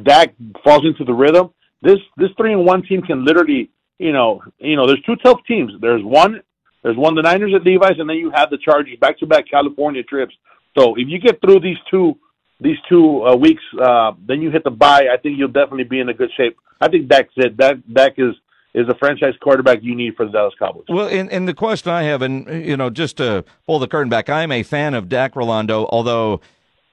Dak 0.04 0.36
falls 0.64 0.86
into 0.86 1.04
the 1.04 1.14
rhythm, 1.14 1.52
this 1.82 2.00
this 2.18 2.30
three 2.38 2.54
and 2.54 2.66
one 2.66 2.84
team 2.84 3.02
can 3.02 3.26
literally, 3.26 3.72
you 3.98 4.14
know, 4.14 4.42
you 4.60 4.76
know, 4.76 4.86
there's 4.86 5.02
two 5.02 5.16
tough 5.18 5.40
teams. 5.48 5.74
There's 5.82 6.04
one, 6.04 6.42
there's 6.84 6.98
one 6.98 7.16
the 7.16 7.22
Niners 7.22 7.54
at 7.56 7.64
Levi's, 7.64 8.00
and 8.00 8.10
then 8.10 8.18
you 8.18 8.32
have 8.34 8.50
the 8.50 8.58
Chargers 8.58 8.98
back 9.00 9.18
to 9.20 9.28
back 9.28 9.46
California 9.50 10.04
trips. 10.04 10.36
So 10.78 10.96
if 10.96 11.08
you 11.08 11.20
get 11.20 11.42
through 11.42 11.62
these 11.62 11.78
two 11.90 12.18
these 12.60 12.78
two 12.88 13.26
uh, 13.26 13.36
weeks, 13.36 13.64
uh, 13.82 14.12
then 14.28 14.42
you 14.42 14.52
hit 14.52 14.64
the 14.64 14.72
bye. 14.72 15.08
I 15.12 15.18
think 15.18 15.38
you'll 15.38 15.48
definitely 15.48 15.86
be 15.86 16.00
in 16.00 16.10
a 16.10 16.14
good 16.14 16.32
shape. 16.36 16.58
I 16.82 16.90
think 16.90 17.08
Dak's 17.08 17.34
it. 17.38 17.58
Dak 17.58 17.78
Dak 17.92 18.14
is 18.18 18.36
is 18.74 18.88
a 18.88 18.96
franchise 18.96 19.34
quarterback 19.42 19.80
you 19.82 19.96
need 19.96 20.16
for 20.16 20.26
the 20.26 20.32
Dallas 20.32 20.54
Cowboys. 20.60 20.86
Well, 20.88 21.08
and, 21.08 21.32
and 21.32 21.48
the 21.48 21.56
question 21.56 21.92
I 21.92 22.04
have, 22.04 22.22
and 22.22 22.48
you 22.66 22.78
know, 22.78 22.90
just 22.90 23.18
to 23.18 23.44
pull 23.66 23.80
the 23.80 23.88
curtain 23.88 24.10
back, 24.10 24.30
I 24.30 24.44
am 24.44 24.52
a 24.52 24.64
fan 24.64 24.94
of 24.94 25.10
Dak 25.10 25.36
Rolando, 25.36 25.88
although 25.92 26.40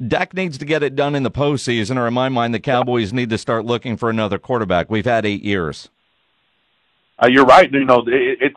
Dak 0.05 0.35
needs 0.35 0.59
to 0.59 0.65
get 0.65 0.83
it 0.83 0.95
done 0.95 1.15
in 1.15 1.23
the 1.23 1.31
postseason, 1.31 1.97
or 1.97 2.07
in 2.07 2.15
my 2.15 2.29
mind, 2.29 2.55
the 2.55 2.61
Cowboys 2.61 3.13
need 3.13 3.31
to 3.31 3.39
start 3.39 3.65
looking 3.65 3.97
for 3.97 4.09
another 4.09 4.39
quarterback. 4.39 4.91
We've 4.91 5.05
had 5.05 5.27
eight 5.27 5.43
years. 5.43 5.89
Uh, 7.23 7.29
you're 7.29 7.47
right. 7.47 7.71
You 7.71 7.85
know, 7.85 8.05
it, 8.07 8.39
it's 8.41 8.57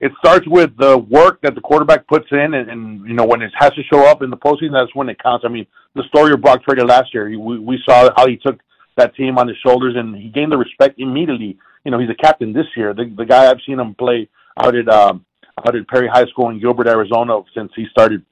it 0.00 0.12
starts 0.18 0.46
with 0.46 0.76
the 0.76 0.98
work 0.98 1.40
that 1.42 1.54
the 1.54 1.60
quarterback 1.60 2.06
puts 2.06 2.26
in, 2.30 2.54
and, 2.54 2.70
and 2.70 3.08
you 3.08 3.14
know 3.14 3.24
when 3.24 3.40
it 3.40 3.52
has 3.58 3.72
to 3.72 3.82
show 3.84 4.06
up 4.06 4.22
in 4.22 4.30
the 4.30 4.36
postseason, 4.36 4.72
that's 4.72 4.94
when 4.94 5.08
it 5.08 5.22
counts. 5.22 5.44
I 5.46 5.48
mean, 5.48 5.66
the 5.94 6.02
story 6.08 6.32
of 6.32 6.42
Brock 6.42 6.62
Trader 6.64 6.84
last 6.84 7.14
year, 7.14 7.28
we, 7.38 7.58
we 7.58 7.78
saw 7.88 8.10
how 8.16 8.26
he 8.26 8.36
took 8.36 8.60
that 8.96 9.14
team 9.14 9.38
on 9.38 9.48
his 9.48 9.56
shoulders, 9.64 9.94
and 9.96 10.14
he 10.14 10.28
gained 10.28 10.52
the 10.52 10.58
respect 10.58 10.98
immediately. 10.98 11.58
You 11.84 11.90
know, 11.90 11.98
he's 11.98 12.10
a 12.10 12.14
captain 12.14 12.52
this 12.52 12.66
year. 12.76 12.92
The, 12.92 13.12
the 13.16 13.24
guy 13.24 13.50
I've 13.50 13.60
seen 13.66 13.80
him 13.80 13.94
play 13.94 14.28
out 14.58 14.74
at 14.74 14.88
um, 14.88 15.24
out 15.58 15.74
at 15.74 15.88
Perry 15.88 16.08
High 16.08 16.26
School 16.26 16.50
in 16.50 16.60
Gilbert, 16.60 16.88
Arizona, 16.88 17.40
since 17.54 17.72
he 17.74 17.86
started 17.90 18.22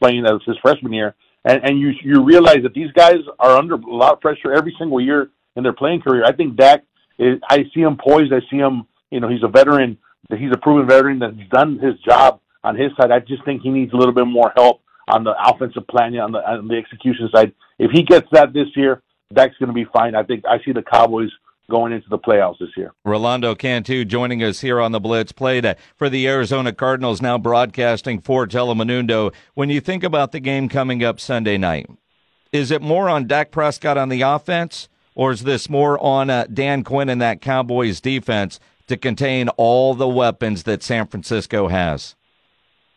playing 0.00 0.26
as 0.26 0.40
his 0.46 0.56
freshman 0.60 0.92
year, 0.92 1.14
and 1.46 1.64
and 1.64 1.80
you 1.80 1.92
you 2.02 2.22
realize 2.22 2.62
that 2.64 2.74
these 2.74 2.92
guys 2.92 3.20
are 3.38 3.56
under 3.56 3.76
a 3.76 3.78
lot 3.78 4.12
of 4.12 4.20
pressure 4.20 4.52
every 4.52 4.74
single 4.78 5.00
year 5.00 5.30
in 5.56 5.62
their 5.62 5.72
playing 5.72 6.02
career. 6.02 6.24
I 6.26 6.32
think 6.32 6.56
Dak, 6.56 6.84
is, 7.18 7.38
I 7.48 7.64
see 7.74 7.80
him 7.80 7.96
poised. 7.96 8.32
I 8.32 8.40
see 8.50 8.58
him. 8.58 8.86
You 9.10 9.20
know, 9.20 9.28
he's 9.28 9.44
a 9.44 9.48
veteran 9.48 9.96
he's 10.30 10.52
a 10.52 10.58
proven 10.58 10.86
veteran 10.86 11.18
that's 11.18 11.34
done 11.50 11.78
his 11.78 11.94
job 12.00 12.40
on 12.62 12.76
his 12.76 12.90
side. 12.96 13.10
I 13.10 13.20
just 13.20 13.44
think 13.44 13.62
he 13.62 13.70
needs 13.70 13.92
a 13.92 13.96
little 13.96 14.14
bit 14.14 14.26
more 14.26 14.52
help 14.56 14.80
on 15.08 15.24
the 15.24 15.34
offensive 15.46 15.86
planning, 15.86 16.20
on 16.20 16.32
the 16.32 16.38
on 16.38 16.68
the 16.68 16.76
execution 16.76 17.28
side. 17.34 17.52
If 17.78 17.90
he 17.90 18.02
gets 18.02 18.26
that 18.32 18.52
this 18.52 18.68
year, 18.74 19.02
Dak's 19.32 19.56
going 19.58 19.68
to 19.68 19.74
be 19.74 19.86
fine. 19.92 20.14
I 20.14 20.22
think 20.22 20.44
I 20.46 20.58
see 20.64 20.72
the 20.72 20.82
Cowboys 20.82 21.30
going 21.70 21.92
into 21.92 22.08
the 22.08 22.18
playoffs 22.18 22.58
this 22.58 22.70
year. 22.76 22.92
Rolando 23.04 23.54
Cantu 23.54 24.04
joining 24.04 24.42
us 24.42 24.60
here 24.60 24.80
on 24.80 24.92
the 24.92 25.00
Blitz. 25.00 25.32
Played 25.32 25.76
for 25.96 26.08
the 26.08 26.26
Arizona 26.26 26.72
Cardinals, 26.72 27.22
now 27.22 27.38
broadcasting 27.38 28.20
for 28.20 28.46
Telemundo. 28.46 29.32
When 29.54 29.70
you 29.70 29.80
think 29.80 30.04
about 30.04 30.32
the 30.32 30.40
game 30.40 30.68
coming 30.68 31.02
up 31.02 31.20
Sunday 31.20 31.58
night, 31.58 31.88
is 32.52 32.70
it 32.70 32.82
more 32.82 33.08
on 33.08 33.26
Dak 33.26 33.50
Prescott 33.50 33.98
on 33.98 34.08
the 34.08 34.22
offense, 34.22 34.88
or 35.14 35.32
is 35.32 35.44
this 35.44 35.68
more 35.68 35.98
on 36.02 36.30
uh, 36.30 36.46
Dan 36.52 36.84
Quinn 36.84 37.08
and 37.08 37.20
that 37.20 37.40
Cowboys 37.40 38.00
defense 38.00 38.60
to 38.86 38.96
contain 38.96 39.48
all 39.50 39.94
the 39.94 40.08
weapons 40.08 40.64
that 40.64 40.82
San 40.82 41.06
Francisco 41.06 41.68
has? 41.68 42.14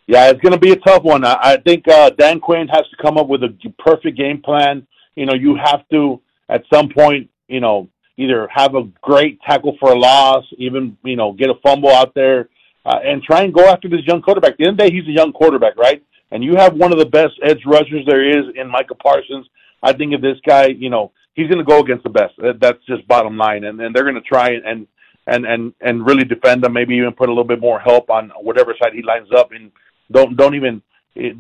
Yeah, 0.08 0.30
it's 0.30 0.40
going 0.40 0.54
to 0.54 0.60
be 0.60 0.72
a 0.72 0.78
tough 0.78 1.04
one. 1.04 1.26
I, 1.26 1.58
think 1.58 1.88
uh, 1.88 2.12
Dan 2.12 2.40
Quinn 2.40 2.68
has 2.70 2.88
to 2.90 2.98
come 3.02 3.18
up 3.18 3.28
with 3.28 3.44
a 3.44 3.54
perfect 3.78 4.18
game 4.18 4.42
plan. 4.42 4.88
You 5.16 5.26
know, 5.26 5.34
you 5.34 5.58
have 5.62 5.88
to 5.92 6.22
at 6.50 6.64
some 6.72 6.90
point, 6.90 7.30
you 7.48 7.60
know, 7.60 7.90
either 8.18 8.48
have 8.52 8.76
a 8.76 8.84
great 9.02 9.40
tackle 9.42 9.78
for 9.80 9.92
a 9.92 10.00
loss, 10.00 10.46
even 10.58 10.98
you 11.04 11.16
know 11.16 11.34
get 11.34 11.50
a 11.50 11.56
fumble 11.64 11.92
out 11.92 12.14
there, 12.16 12.50
uh, 12.86 13.00
and 13.04 13.22
try 13.22 13.44
and 13.44 13.54
go 13.54 13.66
after 13.66 13.90
this 13.90 14.06
young 14.06 14.22
quarterback. 14.22 14.52
At 14.52 14.58
the 14.58 14.66
end 14.66 14.72
of 14.74 14.78
the 14.78 14.90
day, 14.90 14.96
he's 14.96 15.08
a 15.08 15.12
young 15.12 15.34
quarterback, 15.34 15.78
right? 15.78 16.04
And 16.32 16.44
you 16.44 16.56
have 16.56 16.74
one 16.74 16.92
of 16.92 17.00
the 17.00 17.06
best 17.06 17.34
edge 17.44 17.62
rushers 17.66 18.06
there 18.06 18.28
is 18.28 18.54
in 18.56 18.68
Micah 18.68 18.96
Parsons. 18.96 19.48
I 19.84 19.94
think 19.94 20.14
if 20.14 20.22
this 20.22 20.38
guy, 20.46 20.68
you 20.68 20.90
know, 20.90 21.12
he's 21.36 21.48
going 21.48 21.60
to 21.60 21.64
go 21.64 21.80
against 21.80 22.04
the 22.04 22.10
best. 22.10 22.34
That's 22.60 22.84
just 22.86 23.08
bottom 23.08 23.38
line, 23.38 23.64
and 23.64 23.80
and 23.80 23.96
they're 23.96 24.04
going 24.04 24.16
to 24.16 24.22
try 24.22 24.52
and 24.52 24.88
and 25.28 25.46
and 25.46 25.74
and 25.82 26.06
really 26.06 26.24
defend 26.24 26.64
him. 26.64 26.74
Maybe 26.74 26.96
even 26.96 27.14
put 27.14 27.30
a 27.30 27.32
little 27.32 27.44
bit 27.44 27.60
more 27.60 27.80
help 27.80 28.10
on 28.10 28.32
whatever 28.42 28.74
side 28.82 28.94
he 28.94 29.04
lines 29.04 29.30
up, 29.36 29.52
and 29.52 29.72
don't 30.12 30.36
don't 30.36 30.56
even 30.56 30.82
eh, 31.18 31.32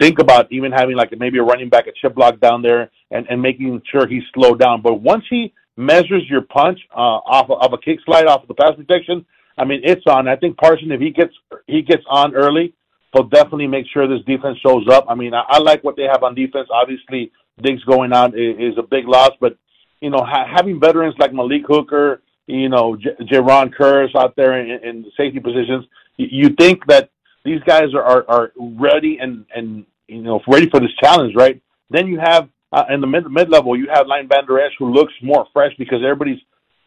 think 0.00 0.18
about 0.18 0.50
even 0.50 0.72
having 0.72 0.96
like 0.96 1.16
maybe 1.16 1.38
a 1.38 1.42
running 1.42 1.68
back, 1.68 1.86
a 1.86 1.92
chip 1.92 2.14
block 2.14 2.40
down 2.40 2.62
there, 2.62 2.90
and 3.10 3.26
and 3.28 3.40
making 3.40 3.82
sure 3.90 4.06
he's 4.08 4.24
slowed 4.34 4.58
down. 4.58 4.82
But 4.82 4.94
once 4.94 5.24
he 5.28 5.52
measures 5.76 6.24
your 6.28 6.42
punch 6.42 6.80
uh, 6.94 7.20
off 7.24 7.50
of, 7.50 7.62
of 7.62 7.72
a 7.72 7.78
kick 7.78 8.00
slide 8.04 8.26
off 8.26 8.42
of 8.42 8.48
the 8.48 8.54
pass 8.54 8.74
protection, 8.74 9.24
I 9.58 9.64
mean 9.64 9.82
it's 9.84 10.06
on. 10.06 10.26
I 10.26 10.36
think 10.36 10.56
Parson, 10.56 10.90
if 10.90 11.00
he 11.00 11.10
gets 11.10 11.34
he 11.66 11.82
gets 11.82 12.04
on 12.08 12.34
early, 12.34 12.72
he'll 13.12 13.28
definitely 13.28 13.66
make 13.66 13.86
sure 13.92 14.08
this 14.08 14.24
defense 14.24 14.58
shows 14.64 14.88
up. 14.88 15.04
I 15.08 15.14
mean, 15.14 15.34
I, 15.34 15.44
I 15.46 15.58
like 15.58 15.84
what 15.84 15.96
they 15.96 16.04
have 16.04 16.22
on 16.22 16.34
defense. 16.34 16.68
Obviously, 16.72 17.32
Diggs 17.62 17.84
going 17.84 18.14
out 18.14 18.34
is, 18.34 18.56
is 18.58 18.78
a 18.78 18.82
big 18.82 19.06
loss, 19.06 19.32
but 19.40 19.58
you 20.00 20.08
know 20.08 20.24
ha- 20.24 20.46
having 20.50 20.80
veterans 20.80 21.16
like 21.18 21.34
Malik 21.34 21.62
Hooker, 21.68 22.22
you 22.50 22.68
know 22.68 22.96
J- 22.96 23.16
Jayron 23.20 23.74
Kearse 23.74 24.14
out 24.14 24.36
there 24.36 24.58
in, 24.60 24.82
in 24.84 25.12
safety 25.16 25.40
positions, 25.40 25.86
you, 26.16 26.50
think 26.50 26.86
that 26.86 27.10
these 27.44 27.60
guys 27.66 27.94
are, 27.94 28.02
are, 28.02 28.24
are 28.28 28.52
ready 28.58 29.18
and 29.20 29.44
and 29.54 29.86
you 30.08 30.22
know 30.22 30.40
ready 30.46 30.68
for 30.68 30.80
this 30.80 30.94
challenge, 31.02 31.34
right? 31.34 31.60
Then 31.90 32.06
you 32.06 32.18
have 32.18 32.48
uh, 32.72 32.84
in 32.90 33.00
the 33.00 33.06
mid 33.06 33.30
mid 33.30 33.48
level, 33.50 33.76
you 33.76 33.88
have 33.92 34.06
Leighton 34.06 34.28
Vander 34.28 34.60
Esch 34.60 34.72
who 34.78 34.92
looks 34.92 35.12
more 35.22 35.46
fresh 35.52 35.72
because 35.78 35.98
everybody's 36.02 36.40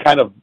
kind 0.03 0.19
of 0.19 0.33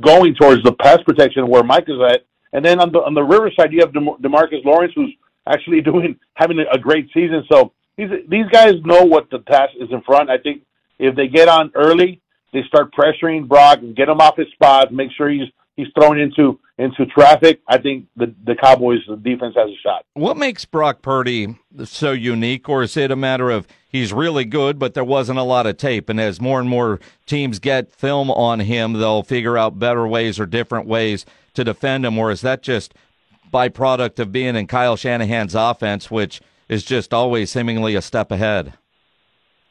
going 0.00 0.34
towards 0.34 0.62
the 0.62 0.72
pass 0.72 0.98
protection 1.04 1.48
where 1.48 1.62
Mike 1.62 1.88
is 1.88 2.00
at. 2.08 2.24
And 2.52 2.64
then 2.64 2.80
on 2.80 2.92
the 2.92 2.98
on 2.98 3.14
the 3.14 3.22
river 3.22 3.50
side, 3.58 3.72
you 3.72 3.80
have 3.80 3.92
DeMar- 3.92 4.18
Demarcus 4.18 4.64
Lawrence 4.64 4.92
who's 4.94 5.14
actually 5.46 5.80
doing 5.92 6.16
having 6.34 6.58
a 6.70 6.78
great 6.78 7.08
season. 7.12 7.44
So 7.50 7.72
these 7.96 8.10
these 8.28 8.46
guys 8.50 8.74
know 8.84 9.04
what 9.04 9.30
the 9.30 9.40
task 9.40 9.72
is 9.80 9.88
in 9.90 10.02
front. 10.02 10.30
I 10.30 10.38
think 10.38 10.62
if 10.98 11.16
they 11.16 11.28
get 11.28 11.48
on 11.48 11.72
early, 11.74 12.20
they 12.54 12.62
start 12.68 12.94
pressuring 12.94 13.46
Brock 13.46 13.80
and 13.80 13.94
get 13.94 14.08
him 14.08 14.20
off 14.20 14.36
his 14.36 14.46
spot, 14.52 14.92
make 14.92 15.10
sure 15.12 15.28
he's 15.28 15.48
he's 15.76 15.88
thrown 15.98 16.18
into 16.18 16.58
into 16.78 17.04
traffic, 17.06 17.60
I 17.68 17.78
think 17.78 18.06
the 18.16 18.34
the 18.44 18.54
Cowboys 18.54 19.00
defense 19.22 19.54
has 19.56 19.68
a 19.68 19.76
shot. 19.82 20.06
What 20.14 20.36
makes 20.36 20.64
Brock 20.64 21.02
Purdy 21.02 21.56
so 21.84 22.12
unique, 22.12 22.68
or 22.68 22.82
is 22.82 22.96
it 22.96 23.10
a 23.10 23.16
matter 23.16 23.50
of 23.50 23.66
he's 23.88 24.12
really 24.12 24.44
good, 24.44 24.78
but 24.78 24.94
there 24.94 25.04
wasn't 25.04 25.38
a 25.38 25.42
lot 25.42 25.66
of 25.66 25.76
tape, 25.76 26.08
and 26.08 26.20
as 26.20 26.40
more 26.40 26.60
and 26.60 26.68
more 26.68 27.00
teams 27.26 27.58
get 27.58 27.92
film 27.92 28.30
on 28.30 28.60
him, 28.60 28.94
they'll 28.94 29.22
figure 29.22 29.58
out 29.58 29.78
better 29.78 30.06
ways 30.06 30.40
or 30.40 30.46
different 30.46 30.86
ways 30.86 31.26
to 31.54 31.64
defend 31.64 32.06
him, 32.06 32.18
or 32.18 32.30
is 32.30 32.40
that 32.40 32.62
just 32.62 32.94
byproduct 33.52 34.18
of 34.18 34.32
being 34.32 34.56
in 34.56 34.66
Kyle 34.66 34.96
Shanahan's 34.96 35.54
offense, 35.54 36.10
which 36.10 36.40
is 36.68 36.84
just 36.84 37.12
always 37.12 37.50
seemingly 37.50 37.94
a 37.94 38.02
step 38.02 38.30
ahead? 38.32 38.74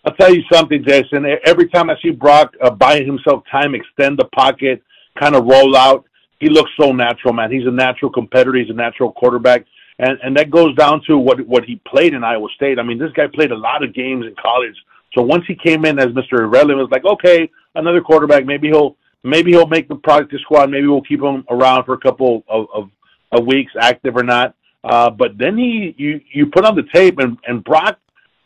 I'll 0.05 0.15
tell 0.15 0.33
you 0.33 0.43
something, 0.51 0.83
Jason. 0.85 1.25
Every 1.45 1.69
time 1.69 1.89
I 1.89 1.95
see 2.01 2.11
Brock 2.11 2.53
uh, 2.61 2.71
buying 2.71 3.05
himself 3.05 3.43
time, 3.49 3.73
extend 3.73 4.19
the 4.19 4.25
pocket, 4.35 4.83
kind 5.17 5.35
of 5.35 5.45
roll 5.45 5.77
out, 5.77 6.05
he 6.39 6.49
looks 6.49 6.71
so 6.79 6.91
natural, 6.91 7.33
man. 7.33 7.51
He's 7.51 7.65
a 7.65 7.71
natural 7.71 8.11
competitor. 8.11 8.57
He's 8.57 8.69
a 8.69 8.73
natural 8.73 9.13
quarterback, 9.13 9.65
and 9.99 10.19
and 10.21 10.35
that 10.35 10.51
goes 10.51 10.75
down 10.75 11.01
to 11.07 11.17
what 11.17 11.39
what 11.47 11.63
he 11.63 11.79
played 11.87 12.13
in 12.13 12.23
Iowa 12.23 12.49
State. 12.55 12.79
I 12.79 12.83
mean, 12.83 12.99
this 12.99 13.13
guy 13.13 13.27
played 13.27 13.51
a 13.51 13.57
lot 13.57 13.81
of 13.81 13.93
games 13.93 14.25
in 14.25 14.35
college. 14.35 14.75
So 15.15 15.21
once 15.21 15.45
he 15.47 15.55
came 15.55 15.85
in 15.85 15.99
as 15.99 16.07
Mr. 16.07 16.39
Irrelevant, 16.39 16.79
it 16.79 16.81
was 16.81 16.91
like, 16.91 17.05
okay, 17.05 17.49
another 17.75 18.01
quarterback. 18.01 18.45
Maybe 18.45 18.67
he'll 18.67 18.97
maybe 19.23 19.51
he'll 19.51 19.67
make 19.67 19.87
the 19.87 19.95
practice 19.95 20.41
squad. 20.41 20.69
Maybe 20.69 20.87
we'll 20.87 21.01
keep 21.01 21.21
him 21.21 21.45
around 21.49 21.85
for 21.85 21.93
a 21.93 21.99
couple 21.99 22.43
of 22.49 22.67
of, 22.73 22.89
of 23.31 23.45
weeks, 23.45 23.71
active 23.79 24.17
or 24.17 24.23
not. 24.23 24.53
Uh, 24.83 25.09
but 25.09 25.37
then 25.37 25.57
he 25.57 25.95
you 25.97 26.19
you 26.33 26.47
put 26.47 26.65
on 26.65 26.75
the 26.75 26.83
tape 26.93 27.19
and 27.19 27.37
and 27.47 27.63
Brock. 27.63 27.99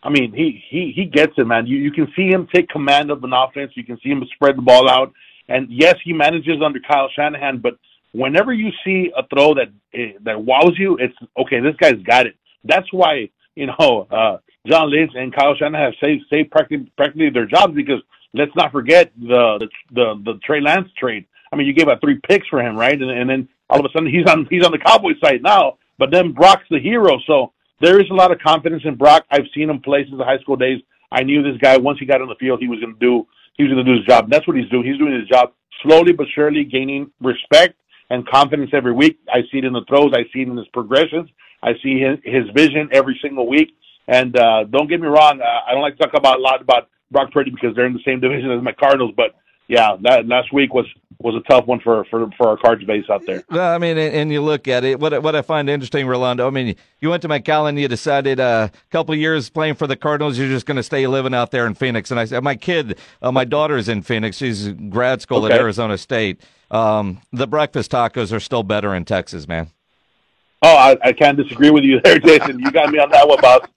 I 0.03 0.09
mean, 0.09 0.31
he 0.33 0.63
he 0.69 0.93
he 0.95 1.05
gets 1.05 1.33
it, 1.37 1.47
man. 1.47 1.67
You 1.67 1.77
you 1.77 1.91
can 1.91 2.07
see 2.15 2.27
him 2.27 2.47
take 2.53 2.69
command 2.69 3.11
of 3.11 3.23
an 3.23 3.33
offense. 3.33 3.71
You 3.75 3.83
can 3.83 3.99
see 4.03 4.09
him 4.09 4.23
spread 4.33 4.57
the 4.57 4.61
ball 4.61 4.89
out. 4.89 5.11
And 5.49 5.67
yes, 5.69 5.95
he 6.03 6.13
manages 6.13 6.61
under 6.63 6.79
Kyle 6.79 7.09
Shanahan, 7.15 7.59
but 7.59 7.77
whenever 8.11 8.53
you 8.53 8.71
see 8.83 9.11
a 9.15 9.25
throw 9.27 9.53
that 9.55 9.69
eh, 9.93 10.13
that 10.23 10.43
wows 10.43 10.77
you, 10.77 10.97
it's 10.97 11.15
okay. 11.37 11.59
This 11.59 11.75
guy's 11.79 12.01
got 12.03 12.27
it. 12.27 12.35
That's 12.63 12.91
why 12.91 13.29
you 13.55 13.67
know 13.67 14.07
uh, 14.11 14.37
John 14.67 14.91
Lynch 14.91 15.11
and 15.15 15.33
Kyle 15.33 15.55
Shanahan 15.55 15.85
have 15.85 15.93
saved 16.03 16.25
saved 16.31 16.51
practically, 16.51 16.91
practically 16.97 17.29
their 17.29 17.45
jobs 17.45 17.73
because 17.73 18.01
let's 18.33 18.55
not 18.55 18.71
forget 18.71 19.11
the 19.19 19.57
the 19.59 19.67
the, 19.91 20.21
the 20.25 20.39
Trey 20.45 20.61
Lance 20.61 20.89
trade. 20.97 21.25
I 21.51 21.55
mean, 21.55 21.67
you 21.67 21.73
gave 21.73 21.87
out 21.87 22.01
three 22.01 22.19
picks 22.27 22.47
for 22.47 22.61
him, 22.61 22.75
right? 22.75 22.99
And, 22.99 23.09
and 23.09 23.29
then 23.29 23.47
all 23.69 23.79
of 23.79 23.85
a 23.85 23.89
sudden 23.93 24.09
he's 24.09 24.27
on 24.27 24.47
he's 24.49 24.65
on 24.65 24.71
the 24.71 24.79
Cowboys 24.79 25.19
side 25.23 25.41
now. 25.41 25.77
But 25.97 26.11
then 26.11 26.31
Brock's 26.31 26.67
the 26.69 26.79
hero, 26.79 27.17
so 27.25 27.53
there 27.81 27.99
is 27.99 28.09
a 28.09 28.13
lot 28.13 28.31
of 28.31 28.39
confidence 28.39 28.83
in 28.85 28.95
Brock. 28.95 29.25
I've 29.29 29.45
seen 29.53 29.69
him 29.69 29.81
play 29.81 30.03
since 30.05 30.17
the 30.17 30.25
high 30.25 30.39
school 30.39 30.55
days. 30.55 30.81
I 31.11 31.23
knew 31.23 31.41
this 31.41 31.57
guy 31.61 31.77
once 31.77 31.99
he 31.99 32.05
got 32.05 32.21
on 32.21 32.27
the 32.27 32.35
field, 32.35 32.59
he 32.59 32.67
was 32.67 32.79
going 32.79 32.93
to 32.93 32.99
do 32.99 33.27
he 33.55 33.63
was 33.63 33.73
going 33.73 33.85
to 33.85 33.91
do 33.91 33.97
his 33.97 34.05
job. 34.05 34.29
That's 34.29 34.47
what 34.47 34.55
he's 34.55 34.69
doing. 34.69 34.85
He's 34.85 34.99
doing 34.99 35.13
his 35.13 35.27
job 35.27 35.51
slowly 35.81 36.11
but 36.13 36.27
surely, 36.33 36.63
gaining 36.63 37.11
respect 37.21 37.75
and 38.09 38.27
confidence 38.27 38.71
every 38.73 38.93
week. 38.93 39.19
I 39.31 39.41
see 39.51 39.59
it 39.59 39.65
in 39.65 39.73
the 39.73 39.83
throws. 39.87 40.13
I 40.13 40.23
see 40.33 40.41
it 40.41 40.47
in 40.47 40.57
his 40.57 40.67
progressions. 40.67 41.29
I 41.63 41.73
see 41.83 41.99
his, 41.99 42.19
his 42.23 42.43
vision 42.55 42.89
every 42.91 43.19
single 43.21 43.47
week. 43.47 43.75
And 44.07 44.37
uh, 44.37 44.65
don't 44.65 44.87
get 44.87 45.01
me 45.01 45.07
wrong, 45.07 45.41
uh, 45.41 45.69
I 45.69 45.73
don't 45.73 45.81
like 45.81 45.97
to 45.97 46.03
talk 46.03 46.13
about 46.13 46.39
a 46.39 46.41
lot 46.41 46.61
about 46.61 46.89
Brock 47.11 47.31
Purdy 47.31 47.51
because 47.51 47.75
they're 47.75 47.85
in 47.85 47.93
the 47.93 48.03
same 48.05 48.19
division 48.19 48.51
as 48.51 48.63
my 48.63 48.71
Cardinals. 48.71 49.13
But 49.17 49.35
yeah, 49.67 49.97
that 50.03 50.27
last 50.27 50.53
week 50.53 50.73
was 50.73 50.85
was 51.19 51.35
a 51.35 51.49
tough 51.49 51.65
one 51.65 51.79
for 51.79 52.05
for 52.05 52.29
for 52.37 52.49
our 52.49 52.57
Cards 52.57 52.83
base 52.83 53.05
out 53.09 53.25
there. 53.25 53.43
Well, 53.49 53.73
I 53.73 53.77
mean, 53.77 53.97
and, 53.97 54.13
and 54.13 54.31
you 54.31 54.41
look 54.41 54.67
at 54.67 54.83
it. 54.83 54.99
What 54.99 55.21
what 55.23 55.35
I 55.35 55.41
find 55.41 55.69
interesting, 55.69 56.07
Rolando. 56.07 56.47
I 56.47 56.51
mean, 56.51 56.75
you 56.99 57.09
went 57.09 57.21
to 57.23 57.27
McAllen. 57.27 57.79
You 57.79 57.87
decided 57.87 58.39
uh, 58.39 58.69
a 58.71 58.91
couple 58.91 59.13
of 59.13 59.19
years 59.19 59.49
playing 59.49 59.75
for 59.75 59.87
the 59.87 59.95
Cardinals, 59.95 60.37
you're 60.37 60.47
just 60.47 60.65
going 60.65 60.77
to 60.77 60.83
stay 60.83 61.07
living 61.07 61.33
out 61.33 61.51
there 61.51 61.65
in 61.65 61.73
Phoenix. 61.73 62.11
And 62.11 62.19
I 62.19 62.25
said, 62.25 62.43
my 62.43 62.55
kid, 62.55 62.99
uh, 63.21 63.31
my 63.31 63.45
daughter's 63.45 63.89
in 63.89 64.01
Phoenix. 64.01 64.37
She's 64.37 64.69
grad 64.69 65.21
school 65.21 65.45
okay. 65.45 65.53
at 65.53 65.59
Arizona 65.59 65.97
State. 65.97 66.41
Um, 66.69 67.21
the 67.31 67.47
breakfast 67.47 67.91
tacos 67.91 68.31
are 68.31 68.39
still 68.39 68.63
better 68.63 68.93
in 68.93 69.05
Texas, 69.05 69.47
man. 69.47 69.71
Oh, 70.61 70.75
I, 70.75 70.97
I 71.03 71.13
can't 71.13 71.37
disagree 71.37 71.69
with 71.69 71.83
you 71.83 72.01
there, 72.03 72.19
Jason. 72.19 72.59
You 72.59 72.71
got 72.71 72.91
me 72.91 72.99
on 72.99 73.09
that 73.11 73.27
one, 73.27 73.39
boss. 73.41 73.67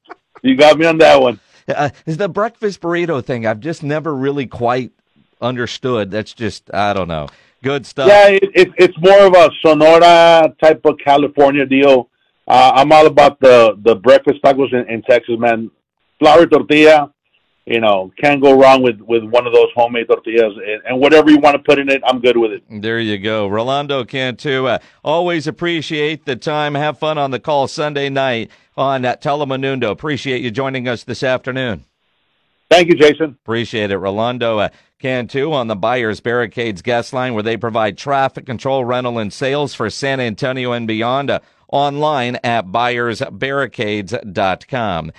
You 0.42 0.56
got 0.56 0.78
me 0.78 0.86
on 0.86 0.98
that 0.98 1.20
one. 1.20 1.38
Uh, 1.68 1.90
is 2.06 2.16
the 2.16 2.28
breakfast 2.28 2.80
burrito 2.80 3.24
thing? 3.24 3.46
I've 3.46 3.60
just 3.60 3.82
never 3.82 4.14
really 4.14 4.46
quite 4.46 4.92
understood. 5.40 6.10
That's 6.10 6.32
just 6.32 6.72
I 6.74 6.92
don't 6.92 7.08
know. 7.08 7.28
Good 7.62 7.84
stuff. 7.84 8.08
Yeah, 8.08 8.28
it, 8.28 8.50
it, 8.54 8.68
it's 8.78 8.98
more 8.98 9.26
of 9.26 9.34
a 9.34 9.50
Sonora 9.60 10.54
type 10.62 10.80
of 10.84 10.96
California 11.04 11.66
deal. 11.66 12.08
Uh, 12.48 12.72
I'm 12.74 12.90
all 12.90 13.06
about 13.06 13.38
the 13.40 13.76
the 13.84 13.94
breakfast 13.94 14.42
tacos 14.42 14.72
in, 14.72 14.88
in 14.88 15.02
Texas, 15.02 15.38
man. 15.38 15.70
Flour 16.18 16.46
tortilla, 16.46 17.12
you 17.66 17.80
know, 17.80 18.10
can't 18.20 18.42
go 18.42 18.58
wrong 18.58 18.82
with 18.82 19.00
with 19.00 19.24
one 19.24 19.46
of 19.46 19.52
those 19.52 19.68
homemade 19.74 20.08
tortillas, 20.08 20.54
and, 20.56 20.82
and, 20.86 21.00
whatever 21.00 21.30
you 21.30 21.38
want 21.38 21.54
to 21.54 21.62
put 21.62 21.78
in 21.78 21.90
it, 21.90 22.02
I'm 22.04 22.20
good 22.20 22.36
with 22.36 22.52
it. 22.52 22.64
There 22.68 22.98
you 22.98 23.18
go, 23.18 23.46
Rolando 23.46 24.04
Cantu. 24.04 24.66
Uh, 24.66 24.78
always 25.04 25.46
appreciate 25.46 26.24
the 26.24 26.36
time. 26.36 26.74
Have 26.74 26.98
fun 26.98 27.18
on 27.18 27.30
the 27.30 27.38
call 27.38 27.68
Sunday 27.68 28.08
night 28.08 28.50
on 28.76 29.04
uh, 29.04 29.16
Telemundo. 29.16 29.90
Appreciate 29.90 30.42
you 30.42 30.50
joining 30.50 30.88
us 30.88 31.04
this 31.04 31.22
afternoon. 31.22 31.84
Thank 32.70 32.88
you, 32.88 32.94
Jason. 32.94 33.36
Appreciate 33.42 33.90
it, 33.90 33.98
Rolando. 33.98 34.60
Uh, 34.60 34.68
Cantu 35.00 35.52
on 35.52 35.66
the 35.66 35.76
Buyers 35.76 36.20
Barricades 36.20 36.82
guest 36.82 37.12
line, 37.12 37.34
where 37.34 37.42
they 37.42 37.56
provide 37.56 37.98
traffic 37.98 38.46
control, 38.46 38.84
rental, 38.84 39.18
and 39.18 39.32
sales 39.32 39.74
for 39.74 39.90
San 39.90 40.20
Antonio 40.20 40.70
and 40.72 40.86
beyond. 40.86 41.30
Uh, 41.30 41.40
online 41.72 42.36
at 42.42 42.66
buyersbarricades.com. 42.66 45.12